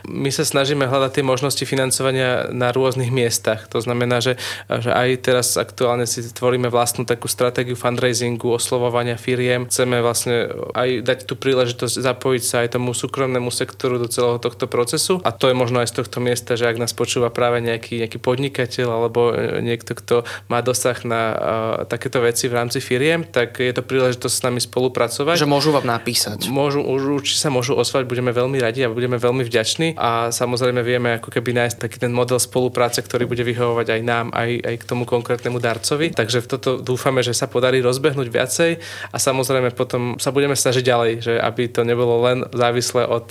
[0.10, 3.70] My sa snažíme hľadať tie možnosti financovania na rôznych miestach.
[3.72, 9.70] To znamená, že, že aj teraz aktuálne si tvoríme vlastnú takú stratégiu fundraisingu, oslovovania firiem.
[9.70, 14.66] Chceme vlastne aj dať tú príležitosť zapojiť sa aj tomu súkromnému sektoru do celého tohto
[14.66, 15.20] procesu.
[15.22, 18.20] A to je možno aj z tohto miesta, že ak nás počúva práve nejaký, nejaký
[18.22, 20.16] podnikateľ alebo e, niekto, kto
[20.50, 21.38] má dosah na uh,
[21.86, 25.36] takéto veci v rámci firiem, tak je to príležitosť s nami spolupracovať.
[25.40, 26.48] Že môžu vám napísať.
[26.48, 31.20] Môžu, určite sa môžu osvať, budeme veľmi radi a budeme veľmi vďační a samozrejme vieme
[31.20, 34.88] ako keby nájsť taký ten model spolupráce, ktorý bude vyhovovať aj nám, aj, aj k
[34.88, 36.16] tomu konkrétnemu darcovi.
[36.16, 38.72] Takže v toto dúfame, že sa podarí rozbehnúť viacej
[39.12, 43.28] a samozrejme potom sa budeme snažiť ďalej, že aby to nebolo len závislé od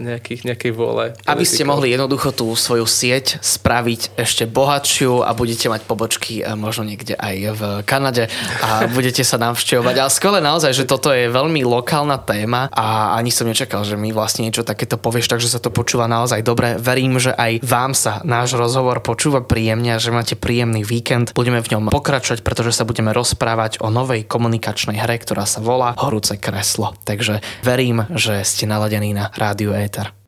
[0.00, 1.12] nejakých, nejakej vôle.
[1.26, 6.52] Aby ste mohli jednoducho tú svoju sieť spraviť ešte bohatšiu a budete mať pobočky e,
[6.52, 8.28] možno niekde aj v Kanade
[8.60, 9.96] a budete sa navštevovať.
[9.96, 14.12] Ale skvelé naozaj, že toto je veľmi lokálna téma a ani som nečakal, že mi
[14.12, 16.76] vlastne niečo takéto povieš, takže sa to počúva naozaj dobre.
[16.76, 21.32] Verím, že aj vám sa náš rozhovor počúva príjemne a že máte príjemný víkend.
[21.32, 25.96] Budeme v ňom pokračovať, pretože sa budeme rozprávať o novej komunikačnej hre, ktorá sa volá
[25.96, 26.92] Horúce kreslo.
[27.08, 30.19] Takže verím, že ste naladení na rádiu Éter.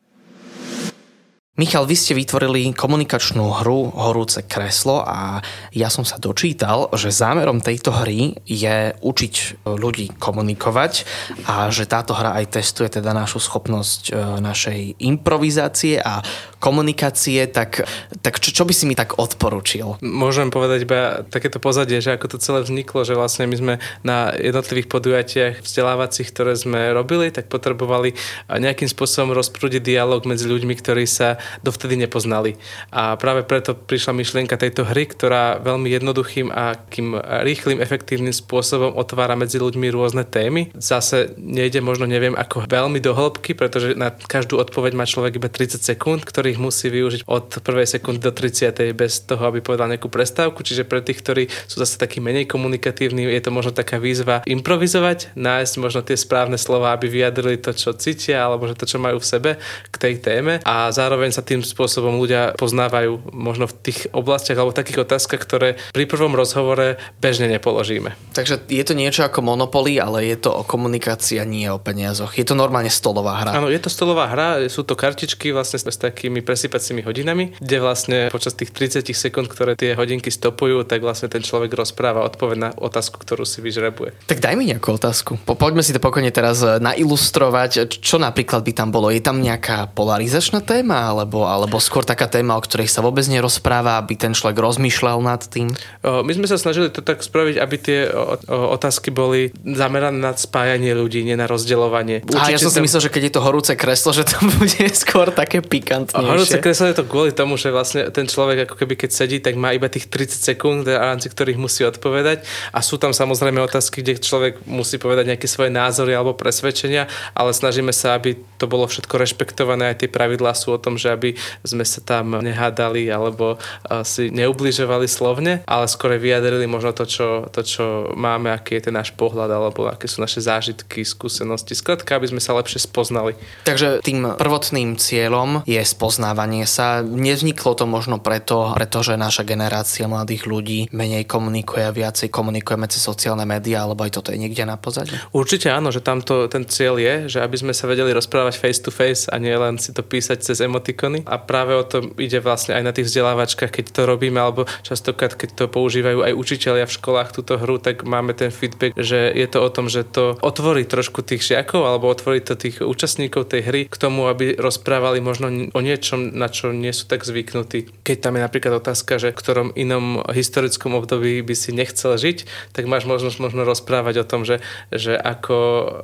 [1.52, 5.44] Michal, vy ste vytvorili komunikačnú hru Horúce kreslo a
[5.76, 11.04] ja som sa dočítal, že zámerom tejto hry je učiť ľudí komunikovať
[11.44, 16.24] a že táto hra aj testuje teda našu schopnosť e, našej improvizácie a
[16.56, 17.84] komunikácie, tak,
[18.24, 20.00] tak čo, čo by si mi tak odporučil?
[20.00, 24.32] Môžem povedať iba takéto pozadie, že ako to celé vzniklo, že vlastne my sme na
[24.40, 28.16] jednotlivých podujatiach vzdelávacích, ktoré sme robili, tak potrebovali
[28.48, 32.56] nejakým spôsobom rozprúdiť dialog medzi ľuďmi, ktorí sa dovtedy nepoznali.
[32.90, 38.94] A práve preto prišla myšlienka tejto hry, ktorá veľmi jednoduchým a kým rýchlým, efektívnym spôsobom
[38.94, 40.70] otvára medzi ľuďmi rôzne témy.
[40.78, 45.50] Zase nejde možno neviem ako veľmi do hĺbky, pretože na každú odpoveď má človek iba
[45.50, 48.94] 30 sekúnd, ktorých musí využiť od prvej sekundy do 30.
[48.94, 50.62] bez toho, aby povedal nejakú prestávku.
[50.62, 55.34] Čiže pre tých, ktorí sú zase takí menej komunikatívni, je to možno taká výzva improvizovať,
[55.34, 59.18] nájsť možno tie správne slova, aby vyjadrili to, čo cítia, alebo že to, čo majú
[59.18, 59.50] v sebe
[59.90, 64.76] k tej téme a zároveň sa tým spôsobom ľudia poznávajú možno v tých oblastiach alebo
[64.76, 68.14] takých otázkach, ktoré pri prvom rozhovore bežne nepoložíme.
[68.36, 72.36] Takže je to niečo ako Monopoly, ale je to o komunikácii a nie o peniazoch.
[72.36, 73.56] Je to normálne stolová hra.
[73.56, 78.18] Áno, je to stolová hra, sú to kartičky vlastne s takými presypacími hodinami, kde vlastne
[78.28, 82.70] počas tých 30 sekúnd, ktoré tie hodinky stopujú, tak vlastne ten človek rozpráva odpoveď na
[82.76, 84.26] otázku, ktorú si vyžrebuje.
[84.26, 85.38] Tak daj mi nejakú otázku.
[85.42, 87.88] Po, poďme si to pokojne teraz nailustrovať.
[88.02, 89.08] Čo napríklad by tam bolo?
[89.08, 91.14] Je tam nejaká polarizačná téma?
[91.14, 95.22] Ale alebo, alebo skôr taká téma, o ktorej sa vôbec nerozpráva, aby ten človek rozmýšľal
[95.22, 95.70] nad tým?
[96.02, 98.10] My sme sa snažili to tak spraviť, aby tie
[98.50, 102.26] otázky boli zamerané na spájanie ľudí, nie na rozdeľovanie.
[102.34, 105.30] A ja som si myslel, že keď je to horúce kreslo, že to bude skôr
[105.30, 106.26] také pikantnejšie.
[106.26, 109.54] Horúce kreslo je to kvôli tomu, že vlastne ten človek ako keby keď sedí, tak
[109.54, 112.42] má iba tých 30 sekúnd, v rámci ktorých musí odpovedať
[112.74, 117.06] a sú tam samozrejme otázky, kde človek musí povedať nejaké svoje názory alebo presvedčenia,
[117.36, 121.11] ale snažíme sa, aby to bolo všetko rešpektované, aj tie pravidlá sú o tom, že
[121.12, 123.60] aby sme sa tam nehádali alebo
[124.02, 127.84] si neubližovali slovne, ale skôr vyjadrili možno to čo, to, čo
[128.16, 131.76] máme, aký je ten náš pohľad alebo aké sú naše zážitky, skúsenosti.
[131.76, 133.36] Skladka, aby sme sa lepšie spoznali.
[133.68, 137.04] Takže tým prvotným cieľom je spoznávanie sa.
[137.04, 143.02] Nevzniklo to možno preto, pretože naša generácia mladých ľudí menej komunikuje a viacej komunikujeme cez
[143.02, 145.12] sociálne médiá, alebo aj toto je niekde na pozadí?
[145.34, 148.90] Určite áno, že tamto ten cieľ je, že aby sme sa vedeli rozprávať face to
[148.94, 150.62] face a nie len si to písať cez
[151.02, 151.26] emotikony.
[151.26, 155.34] A práve o to ide vlastne aj na tých vzdelávačkách, keď to robíme, alebo častokrát,
[155.34, 159.46] keď to používajú aj učiteľia v školách túto hru, tak máme ten feedback, že je
[159.50, 163.62] to o tom, že to otvorí trošku tých žiakov alebo otvorí to tých účastníkov tej
[163.66, 167.90] hry k tomu, aby rozprávali možno o niečom, na čo nie sú tak zvyknutí.
[168.06, 172.70] Keď tam je napríklad otázka, že v ktorom inom historickom období by si nechcel žiť,
[172.76, 174.62] tak máš možnosť možno rozprávať o tom, že,
[174.92, 175.56] že ako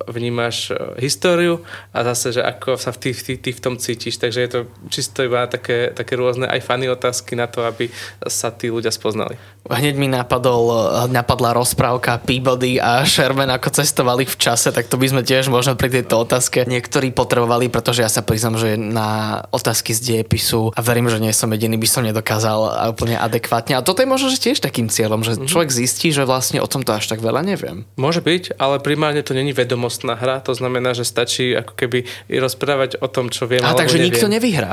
[0.08, 4.16] vnímaš históriu a zase, že ako sa ty, ty, ty v tom cítiš.
[4.18, 7.88] Takže je to čisto iba také, také rôzne aj fany otázky na to, aby
[8.26, 9.36] sa tí ľudia spoznali.
[9.68, 10.72] Hneď mi napadol,
[11.12, 15.76] napadla rozprávka Peabody a Sherman, ako cestovali v čase, tak to by sme tiež možno
[15.76, 20.80] pri tejto otázke niektorí potrebovali, pretože ja sa priznam, že na otázky z diepisu a
[20.80, 23.76] verím, že nie som jediný, by som nedokázal úplne adekvátne.
[23.76, 25.52] A toto je možno že tiež takým cieľom, že mm-hmm.
[25.52, 27.84] človek zistí, že vlastne o tomto až tak veľa neviem.
[28.00, 32.08] Môže byť, ale primárne to není vedomostná hra, to znamená, že stačí ako keby
[32.40, 33.60] rozprávať o tom, čo viem.
[33.60, 34.16] A takže neviem.
[34.16, 34.26] nikto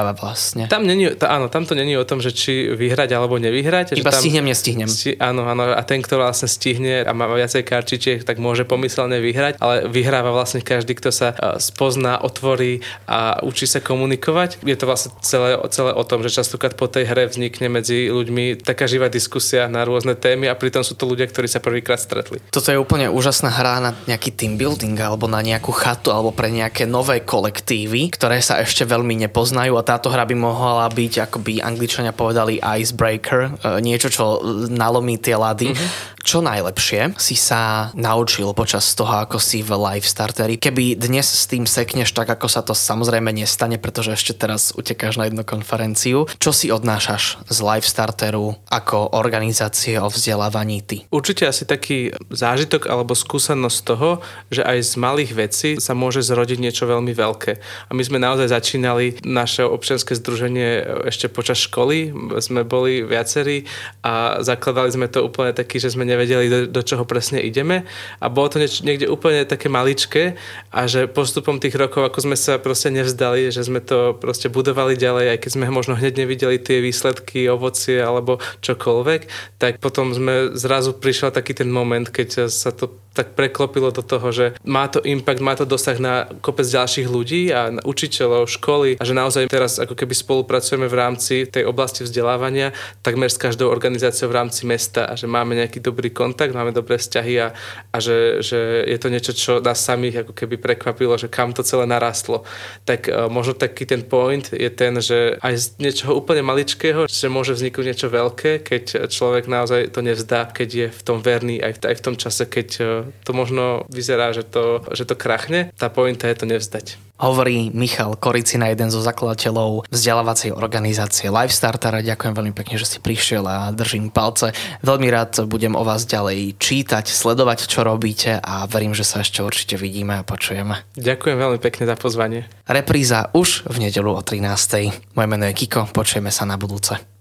[0.06, 0.70] nevyhráva vlastne.
[0.70, 3.98] Tam není, tá, áno, tam to není o tom, že či vyhrať alebo nevyhrať.
[3.98, 4.89] Iba že tam, stihnem, nestihnem.
[4.89, 9.18] Sti, áno, áno, a ten, kto vlastne stihne a má viacej karčičiek, tak môže pomyselne
[9.18, 14.62] vyhrať, ale vyhráva vlastne každý, kto sa spozná, otvorí a učí sa komunikovať.
[14.62, 18.62] Je to vlastne celé, celé o tom, že častokrát po tej hre vznikne medzi ľuďmi
[18.62, 22.41] taká živá diskusia na rôzne témy a pritom sú to ľudia, ktorí sa prvýkrát stretli.
[22.52, 26.52] Toto je úplne úžasná hra na nejaký team building alebo na nejakú chatu alebo pre
[26.52, 31.39] nejaké nové kolektívy, ktoré sa ešte veľmi nepoznajú a táto hra by mohla byť, ako
[31.39, 35.71] by angličania povedali, icebreaker, e, niečo, čo nalomí tie lady.
[35.71, 40.58] Mm-hmm čo najlepšie si sa naučil počas toho, ako si v Live Starteri?
[40.58, 45.21] Keby dnes s tým sekneš tak, ako sa to samozrejme nestane, pretože ešte teraz utekáš
[45.21, 51.05] na jednu konferenciu, čo si odnášaš z Live Starteru ako organizácie o vzdelávaní ty?
[51.13, 56.58] Určite asi taký zážitok alebo skúsenosť toho, že aj z malých vecí sa môže zrodiť
[56.58, 57.53] niečo veľmi veľké.
[57.86, 63.67] A my sme naozaj začínali naše občianske združenie ešte počas školy, sme boli viacerí
[64.01, 67.85] a zakladali sme to úplne taký, že sme nevedeli, do, do čoho presne ideme.
[68.23, 70.39] A bolo to nieč, niekde úplne také maličké
[70.71, 74.97] a že postupom tých rokov, ako sme sa proste nevzdali, že sme to proste budovali
[74.97, 79.21] ďalej, aj keď sme možno hneď nevideli tie výsledky, ovocie alebo čokoľvek,
[79.61, 84.28] tak potom sme zrazu prišiel taký ten moment, keď sa to tak preklopilo do toho,
[84.36, 88.99] že má to impact, má to dosah na kopec ďalších ľudí a na učiteľov, školy
[88.99, 93.71] a že naozaj teraz ako keby spolupracujeme v rámci tej oblasti vzdelávania takmer s každou
[93.71, 97.56] organizáciou v rámci mesta a že máme nejaký dobrý kontakt, máme dobré vzťahy a,
[97.95, 101.63] a že, že je to niečo, čo nás samých ako keby prekvapilo, že kam to
[101.63, 102.43] celé narastlo.
[102.84, 107.32] Tak uh, možno taký ten point je ten, že aj z niečoho úplne maličkého, že
[107.32, 111.80] môže vzniknúť niečo veľké, keď človek naozaj to nevzdá, keď je v tom verný aj
[111.80, 115.74] v, aj v tom čase, keď uh, to možno vyzerá, že to, že to krachne.
[115.76, 116.98] Tá pointa je to nevzdať.
[117.15, 122.04] Hovorí Michal Koricina, jeden zo zakladateľov vzdelávacej organizácie Lifestarter.
[122.04, 124.52] Ďakujem veľmi pekne, že si prišiel a držím palce.
[124.84, 129.39] Veľmi rád budem o vás ďalej čítať, sledovať, čo robíte a verím, že sa ešte
[129.39, 130.84] určite vidíme a počujeme.
[131.00, 132.52] Ďakujem veľmi pekne za pozvanie.
[132.68, 135.15] Repríza už v nedelu o 13.
[135.15, 137.14] Moje meno je Kiko, počujeme sa na budúce.